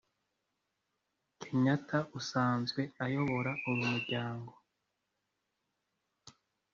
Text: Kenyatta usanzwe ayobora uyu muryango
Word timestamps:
Kenyatta 1.41 1.99
usanzwe 2.19 2.81
ayobora 3.05 3.51
uyu 3.69 3.83
muryango 3.91 4.53